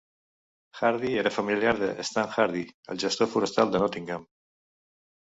[0.79, 2.63] Hardy era familiar de Stan Hardy,
[2.93, 4.25] el gestor forestal de Nottingham.